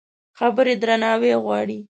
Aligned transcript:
خبرې 0.37 0.73
درناوی 0.81 1.31
غواړي. 1.43 1.79